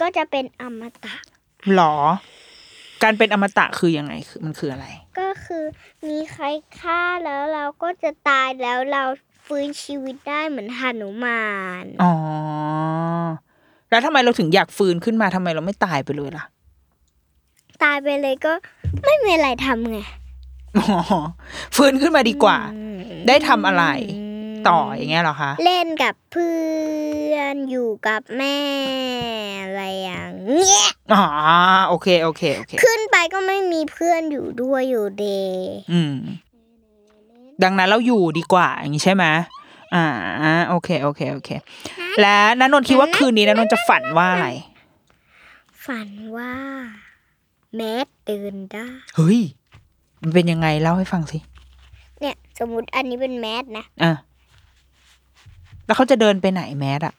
[0.00, 1.14] ก็จะเป็นอมตะ
[1.74, 1.94] หรอ
[3.02, 4.86] การเป็นอมตะคือยังไงคือมันคืออะไร
[5.18, 5.64] ก็คือ
[6.08, 6.44] มีใคร
[6.78, 9.02] ฆ่าแล้วเราก็จะตายแล้วเรา
[9.46, 11.44] ฟื้นชีวิตได้เหมือนหนุมา
[11.82, 12.14] นอ๋อ
[13.92, 16.44] แล้วทำไมเราถึงอยากฟื้นขึ้นมาทำไมเราไม่ตายไปเลยล่ะ
[17.82, 18.52] ตายไปเลยก็
[19.04, 19.98] ไม่มีอะไรทำไง
[20.78, 20.86] อ๋อ
[21.76, 22.58] ฟื้นขึ้นมาดีกว่า
[23.28, 23.84] ได้ทำอะไร
[24.68, 26.58] ต่ออย่างเงี้ยเหรอคะ เล่นกับเพื่
[27.34, 28.58] อนอยู่กับแม่
[29.62, 31.24] อะไรอย่างเงี้ยอ๋อ
[31.88, 36.14] โอเคโอเคโอเค ขึ้นไปก็ไม่มีเพื่อนอยู่ด้วยอยู่เดย์อืม
[37.62, 39.24] ดังนั้นเราอยู่ดีกว่าอย่างนี้ใช่ไหม
[39.94, 40.04] อ่า
[40.68, 41.50] โอเคโอเคโอเค
[42.20, 44.48] และนันนนท์คิดว่าคืนนี้นันนนท์จะฝันว่าอะไร
[45.86, 46.52] ฝันว่า
[47.76, 49.40] แมสเดินได้ เฮ้ย
[50.22, 51.38] มันเป็นยังไงเล่าให้ฟังสิ
[52.20, 54.12] เนี่ย สมมติอันนี้เป็นแมสนะอะ
[55.86, 57.14] แล้วเขาจะเดินไปไหนแมสอะ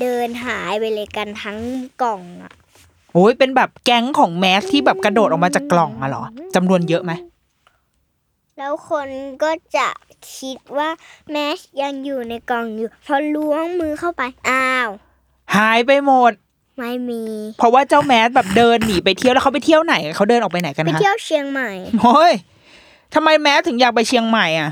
[0.00, 1.58] เดินหายไปเลยกันทั้ง
[2.02, 2.52] กล่องอะ
[3.12, 7.12] โอ้ยเป็นแบบแก๊งของแมสที่แบบกระโดดออกมาจากกล่องอะเหรอจำนวนเยอะไหม
[8.58, 9.08] แล้วคน
[9.42, 9.88] ก็จะ
[10.36, 10.88] คิดว่า
[11.30, 14.88] แมสยังอยู่ในกล่องอยู่พอล้วงมือเข้าไป อ้าว
[15.56, 16.32] หายไปหมด
[16.78, 17.22] ไม่มี
[17.58, 21.70] เพราะว่าเจ้าแมสแบบเดินหนีไปเที่ยวแล้วเขาไปเที่ยวไหนเขาเดินออกไปไหนกันไปคะเที่ยวเชียงใหม่
[22.02, 22.32] โอ้ย
[23.14, 24.70] ทำไมแมสถึงอยากไปเชียงใหม่อะ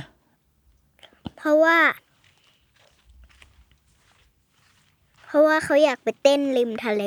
[1.37, 1.79] เพราะว่า
[5.27, 7.05] เพราะว่าเขาอยากไปเต้นริมทะเล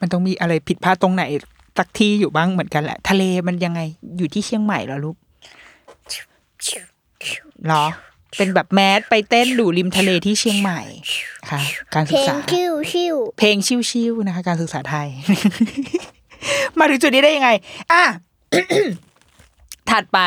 [0.00, 1.24] มันต้องมีอะไรผิดพลาดตรงไหน
[1.78, 3.80] สักที่อยู่บ้างเหมือนกันแหละ ทะเลมันยังไง
[4.18, 5.16] อยู่ที่เชียงใหม่เหรอลูก
[7.66, 7.84] เหรอ
[8.36, 10.80] เป็นแบบแมสไปเต้นดูริมทะเลที่เชียงใหม่
[11.50, 11.60] ค่ะ
[11.94, 13.56] การเพศึลกงษาชิวชิวเพลง
[13.90, 15.08] ชิวๆนะคะ การศึกษาไทย
[16.78, 17.50] มาถึงจุดนี้ได้ยังไง
[17.92, 18.02] อะ
[19.90, 20.18] ถัดไป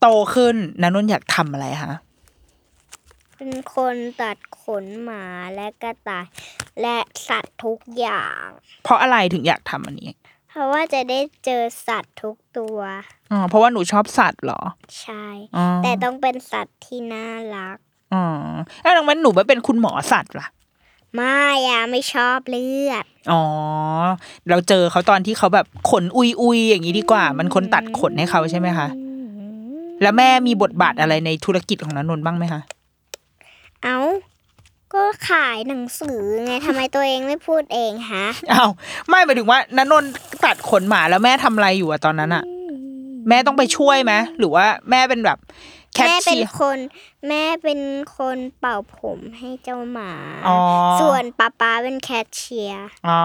[0.00, 1.92] โตขึ้นนันนนท์อยากทำอะไรคะ
[3.36, 6.26] เป็นคนตัด ขนหมาและกระต่าย
[6.82, 6.96] และ
[7.28, 8.44] สัตว์ทุกอย่าง
[8.84, 10.10] เพราะอะไรถึงอยากทำอันนี้
[10.50, 12.78] เพราะว่าจะได้เจอสัตว์ทุกตัว
[13.32, 14.60] อ๋อเพราะว่าหนูชอบสัตว์เหรอ
[15.00, 17.76] ใช่ อ๋อแต่ต้องเป็นสัตว์ที่น่ารัก
[18.14, 18.24] อ๋อ
[18.82, 20.48] แล้วดังนั้นหนูไม่เป็นคุณหมอสัตว์ล่ะ
[21.16, 23.44] ไม่อะไม่ชอบเลือด อ๋อ
[24.48, 28.88] เราเจอเขาตอนที่เขาแบบขนอุยอุยๆอย่างนี้ดีกว่า มันคนตัดขนให้เขาใช่ไหมคะ
[30.02, 32.81] แล้วแม่มีบทบาทอะไรในธุรกิจของนันนนท์บ้างไหมคะเอ้าก็
[35.28, 38.70] ขายหนังสือไงทำไมตัวเองไม่พูดเองฮะอ้าว
[39.08, 40.12] ไม่หมายถึงว่านันนนท์
[40.44, 42.44] ตัดขนหมาแล้วแม่ทำอะไรอยู่อะตอนนั้นอะ
[43.28, 45.38] แม่ต้องไปช่วยไหมหรือว่าแม่เป็นแบบ
[45.94, 46.78] แคทแม่เป็นเชียร์คน
[47.28, 47.80] แม่เป็น
[48.16, 50.12] คนเป่าผมให้เจ้าหมา
[50.48, 50.58] อ๋อ
[51.00, 53.20] ส่วนป้าป๊าเป็นแคทเชียร์ อ๋อ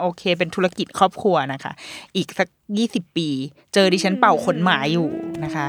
[0.00, 1.72] โอเค เป็นธุรกิจครอบครัวนะคะ
[2.16, 3.28] อีกสักยี่สิบปี
[3.74, 5.08] เจอดิฉันเป่าขนหมาอยู่
[5.44, 5.66] นะคะ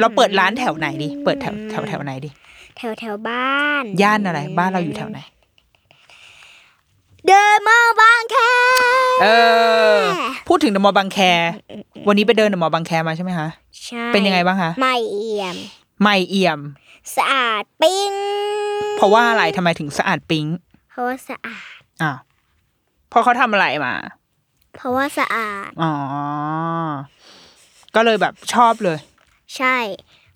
[0.00, 2.30] เราเปิดร้านแถวไหนดิเปิดแถวแถวแถวไหนดิ
[2.76, 5.20] แถวแถวบ้านย่านอะไร บ้านเราอยู่แถวไหน
[7.26, 8.36] เดินมาบางแค
[9.22, 9.26] เอ
[9.98, 10.02] อ
[10.48, 11.18] พูดถึงเดอะมอลล์บางแค
[12.08, 13.48] วันนี้ไปเดินเดอะมอลล์บางแคมาใช่ไหมคะ
[13.84, 15.56] ใช่ เป็นยังไงบ้างคะ ไม่เอี่ยม
[16.02, 16.60] ไม่เอี่ยม
[17.16, 18.12] สะอาดปิ้ง
[18.96, 20.46] เพราะว่าอะไรทำไมถึงสะอาดปิ๊ง
[20.90, 22.18] เพราะว่าสะอาด อ้าว
[23.08, 23.94] เพราะเขาทำอะไรมา
[24.76, 25.92] เพราะว่าสะอาด อ๋อ
[27.94, 28.98] ก็เลยแบบชอบเลย
[29.56, 29.76] ใช่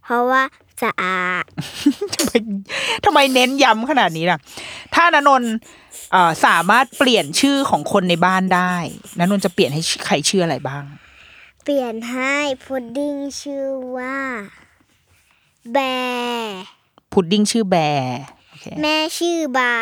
[0.04, 0.42] เพราะว่า
[0.82, 1.44] สะอาด
[2.14, 2.32] ทำไม
[3.04, 4.38] ทำไมเน้นย้ำขนาดนี้ล่ะ
[4.94, 5.52] ถ้านนนท์
[6.12, 8.74] เอ่อสามารถเปลี่ยนชื่อของคนในบ้านได้
[9.18, 10.84] นนนท์จะเปลี่ยนให้ใครชื่ออะไรบ้าง
[11.64, 13.66] เปลี่ยนให้พุดดิ้งชื่อ
[13.96, 14.18] ว่า
[15.72, 16.58] แบร์
[17.12, 19.74] พุดดิ้งชื่อแบร์โอเคแม่ชื่อบา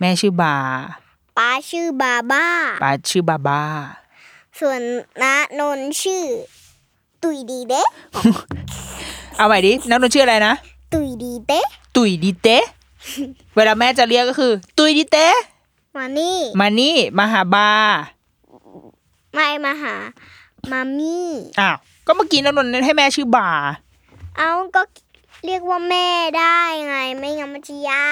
[0.00, 0.56] แม่ชื่อบา
[1.38, 2.46] ป้าชื่อบาบ้า
[2.82, 3.62] ป้าชื่อบาบ้า
[4.60, 4.80] ส่วน
[5.22, 6.24] น้านนท์ชื่อ
[7.22, 7.82] ตุยดีเด้
[9.38, 10.54] เอาใหม่ดินนท์ชื่ออะไรนะ
[10.92, 11.60] ตุยดีเด้
[11.96, 12.64] ตุยดิเตะ
[13.56, 15.26] เวลาแม่จะเรียกก็คือ ตุยดิเตะ
[15.96, 17.70] มานี่มานี่มาหาบา
[19.34, 19.94] ไม่มาหา
[20.72, 21.28] มามี่
[21.60, 23.50] อ้าวก็เมื่อกี้นนท์ให้แม่ชื่อบา
[24.36, 24.82] เอาก็
[25.46, 26.06] เรียกว่าแม่
[26.38, 28.08] ได้ไง ไม่งั้นมันจะยา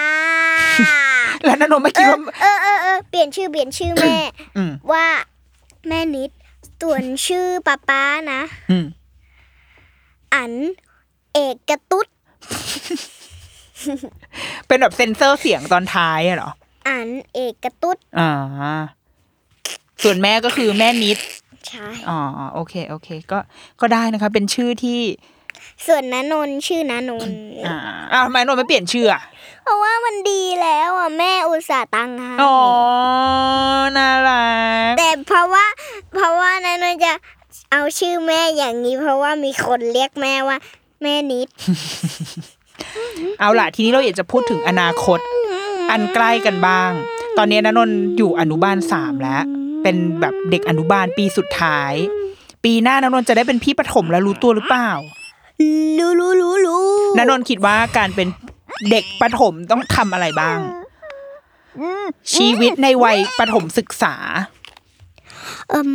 [0.76, 4.16] กแล้วนนท์ไม่เอคิดอว่าเออเออเออเปลี่ยนชื่อเปลี่ยนชื่อแม่
[4.56, 5.06] อืมว่า
[5.88, 6.30] แม่นิด
[6.80, 8.86] ส่วนชื่อป้าป้านะ อืม
[10.34, 10.52] อัน
[11.34, 12.06] เอกกระตุ๊ด
[14.66, 16.50] เป็นแบบเซ็นเซอร์เสียงตอนท้ายอะเหรอ
[16.88, 18.30] อันเอกกระตุ๊ด อ่า
[20.02, 21.18] ส่วนแม่ก็คือแม่นิด
[21.68, 22.20] ใช่ อ๋อ
[22.54, 23.38] โอเค โอเค ก็
[23.80, 25.00] ก็ได้นะคะ เป็นชื่อที่
[25.86, 27.76] ส่วนนนนท์ชื่อนานนท์อ่า
[28.12, 29.22] อ้าวทำไมนนท์ไม่เปลี่ยนชื่ออะ
[29.62, 32.58] เพราะว่ามันดีแล้วอะแม่อุตส่าห์ตั้งให้อ๋อ
[33.96, 34.46] น่ารั
[34.90, 35.66] ก แต่เพราะว่า
[36.14, 37.12] เพราะว่านานนท์จะ
[37.72, 40.58] เอาชื่อแม่อย่างนี้ เพราะว่ามีคนเรียกแม่ว่า
[41.02, 41.48] แม่นิด
[43.40, 45.18] เอาล่ะ ทีนี้เราอยากจะพูดถึงอนาคต
[45.90, 46.90] อันใกล้กันบ้าง
[47.36, 49.42] ตอนนี้นนนท์อยู่อนุบาลสามแล้ว
[49.82, 51.92] เป็นแบบเด็กอนุบาลปีสุดท้าย
[52.64, 54.90] ปีหน้านนท์จะได้เป็นพี่ประถมแล้วรู้ตัวหรือเปล่า
[55.98, 56.84] รู้รู้รู้รู้
[57.16, 58.28] นนท์คิดว่าการเป็น
[58.90, 60.58] เด็กประถมต้องทำอะไรบ้าง
[62.34, 64.14] ชีวิตในวัยประถมศึกษา
[65.70, 65.90] เอิม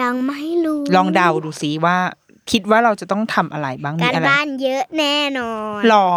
[0.00, 1.98] ยังไม่รู้ ลองเดาดูซิว่า
[2.50, 6.10] คิดว่าเราจะต้องทำอะไรบ้างมีการอะไรบ้านเยอะแน่นอนหรอ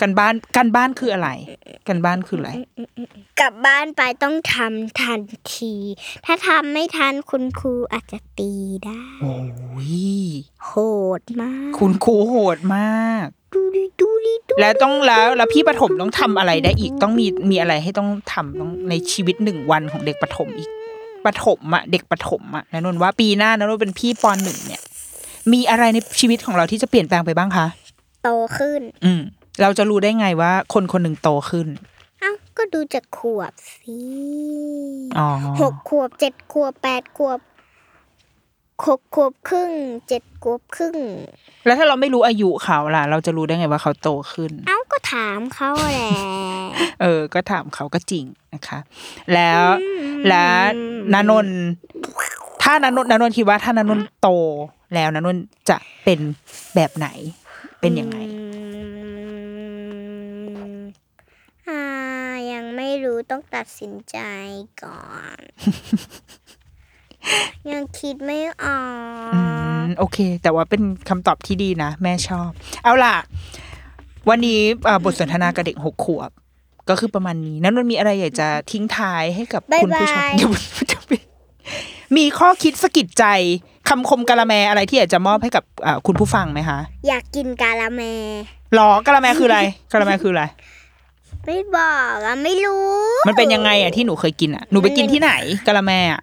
[0.00, 1.30] กันบ้านกันบ้านคืออะไร
[1.88, 2.50] กันบ้านคืออะไร
[3.40, 5.20] กลับบ้านไปต้องทำทัน
[5.56, 5.74] ที
[6.26, 8.52] ถ้าทำไม่ทันคุณครูอาจจะตี
[8.84, 9.36] ได้โอ้
[9.90, 9.92] ย
[10.64, 10.72] โห
[11.20, 20.70] ดมาก คุณครูโหดมากดูดิดูดิดูดิแล้วต้องแล้วแล้วพี่ประถมต้องทำอะไรได้อีกต้องมีมีอะไรให้ต้องทำต้องในชีวิตหนึ่งวันของเด็กประถมอีก
[21.24, 24.82] ประถมอะเด็กประถมอะนะนนท์ว่าปีหน้านะนนท์เป็นพี่ปหนึ่งเนี่ย
[25.52, 27.66] มีอะไรในชีวิตของเราที่จะเปลี่ยนแปลงไปบ้างคะ
[28.22, 28.28] โต
[28.58, 29.20] ขึ้น อืม
[29.62, 31.68] เราจะรู้ได้ไงว่า คนคนหนึ่งโตขึ้น
[32.20, 33.98] เอ้าก็ดูจากขวบสิ
[35.18, 35.28] อ๋อ
[35.60, 37.40] หกขวบเจ็ดขวบแปดขวบ
[38.86, 39.72] หกขวบครึ่ง
[40.08, 40.96] เจ็ดขวบครึ่ง
[41.66, 46.10] แล้วถ้าเราไม่รู้อายุเขาล่ะ เราจะรู้ได้ไงว่าเขาโตขึ้น เอ้าก็ถามเขาแหละ
[47.02, 48.78] เออ ก็ถามเขาก็จริงนะคะ
[49.34, 49.62] แล้ว
[50.28, 50.46] และ
[51.12, 51.60] นานนท์
[52.64, 54.28] ถ้านานนท์นานนท์คิดว่าถ้านานนท์โต
[54.94, 56.20] แล้วนานนท์จะเป็น
[56.74, 57.08] แบบไหน
[57.80, 58.16] เป็นยังไง
[61.68, 61.82] อ่า
[62.52, 64.18] ยังไม่รู้ต้องตัดสินใจ
[64.82, 65.02] ก่อ
[65.36, 65.38] น
[67.70, 68.78] ยังคิดไม่ออ
[69.34, 69.44] อืก
[69.82, 72.50] มโอเค แต่ว่าเป็นคำตอบที่ดีนะ แม่ชอบ
[72.84, 73.16] เอาล่ะ
[74.28, 76.30] วันนี้เอ่อบทสนทนากับเด็กหกขวบ
[76.88, 80.52] ก็คือประมาณนี้ นั้นมันมีอะไรอยากจะทิ้งท้ายให้กับคุณผู้ชมเดี๋ยว
[80.90, 80.93] จะไป
[82.16, 83.24] มีข้อคิดสะกิดใจ
[83.88, 88.02] คำคมกะละแมอะไรที่อยากจะมอบให้กับเอ่อคุณผู้ฟังไหมคะ อยากกินกาละแม
[88.74, 89.60] หรอกะละแมคืออะไร
[89.92, 90.44] กะละแมคืออะไร
[91.46, 92.86] ไม่บอกอะไม่รู้
[93.28, 95.32] มันเป็นยังไงอะที่หนูเคยกินอะหนูไปกินที่ไหน
[95.66, 96.22] กะละแมอะ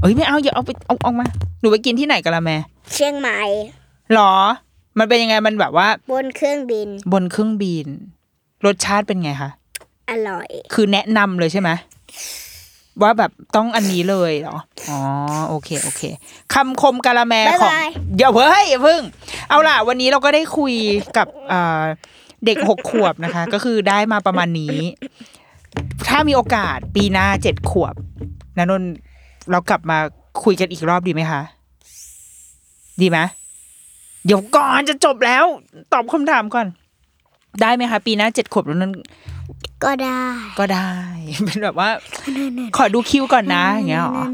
[0.00, 1.26] เอ้ยไม่เอาอย่าเอาไปเอาเออกมา
[1.60, 2.50] หนูไปกินที่ไหนกะละแม
[2.92, 3.40] เชียงใหม่
[4.14, 4.34] หรอ
[4.98, 7.86] มันเป็นยังไงมันแบบว่า บนเครื่องบิน บนเครื่องบิน
[8.66, 9.50] รสชาติเป็นไงคะ
[10.10, 11.70] อร่อย คือแนะนำเลยใช่ไหม
[13.02, 14.98] ว่าแบบต้องอันนี้เลยเหรอ อ๋อ
[15.48, 16.02] โอเค โอเค
[16.54, 19.00] คำคมกะละแมบ๊ายของบายอย่าเพิ่งอย่าเพิ่ง
[19.48, 20.74] เอาล่ะ วันนี้เราก็ได้คุย
[21.16, 21.82] กับเอ่อ
[22.46, 24.76] เด็กหกขวบนะคะ ก็คือได้มาประมาณนี้
[26.08, 27.94] ถ้ามีโอกาสปีหน้าเจ็ดขวบ
[28.58, 28.92] นะนนท์
[29.50, 29.98] เรากลับมา
[30.44, 31.42] คุยกันอีกรอบดีไหมคะ
[33.00, 33.18] ดีไหม
[34.26, 35.44] เดี๋ยวก่อนจะจบแล้ว
[35.92, 36.66] ตอบคำถามก่อน
[37.62, 38.92] ได้ไหมคะ ปีหน้าเจ็ดขวบแล้วนั้น
[39.84, 40.22] ก็ได้
[40.58, 40.90] ก็ได้
[41.44, 41.88] เป็นแบบว่า
[42.76, 44.24] ขอดูคิวก่อนนะอย่างเงี้ยเหรอ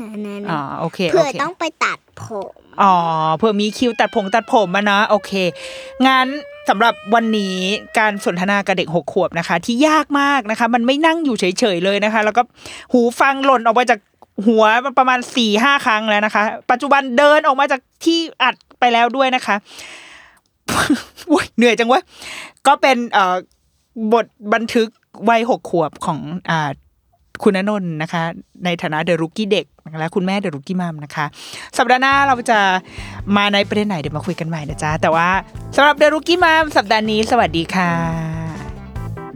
[0.51, 2.51] อ๋อโอเคโอเผื่อเคต้องไปตัดผม
[2.83, 2.95] อ๋อ
[3.37, 5.33] เผื่อมีคิวตัดผมตัดผมมานะโอเค
[6.07, 6.27] งั้น
[6.69, 7.57] สำหรับวันนี้
[7.99, 12.43] การสนทนากับเด็กหกขวบนะคะ ที่ยากมากนะคะ มันไม่นั่งอยู่เฉยๆเลยนะคะ แล้วก็
[12.93, 13.99] หูฟังหล่นออกมาจาก
[14.47, 14.65] หัว
[14.99, 19.57] ประมาณสี่ห้าครั้งแล้วนะคะ ปัจจุบันเดินออกมาจากที่อัดไปแล้วด้วยนะคะ
[21.33, 22.01] อุ๊ยเหนื่อยจังวะ
[22.67, 23.37] ก็เป็นเอ่อ
[24.13, 24.89] บทบันทึก
[25.29, 26.19] วัยหกขวบของ
[26.51, 26.71] อ่า
[27.43, 28.23] คุณณนนท์นะคะ
[28.65, 31.27] ในฐานะเดอะรุกี้เด็กนะคะและคุณแม่เดอะรุกี้มัมนะคะ
[31.77, 32.59] สัปดาห์หน้าเราจะ
[33.37, 35.29] มาในประเด็นไหนเดี๋ยวมาคุยกันใหม่นะจ๊ะ แต่ว่า
[35.77, 37.93] สำหรับเดอะรุกี้มัมสัปดาห์นี้ สวัสดีค่ะ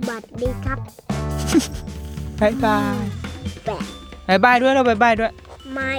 [0.09, 0.79] บัตรดีครับ
[2.41, 3.05] บ๊ายบาย
[3.65, 3.81] แปะ
[4.29, 5.33] บ๊ายบายด้วยเราบ๊ายบายด้วย
[5.73, 5.95] ไม่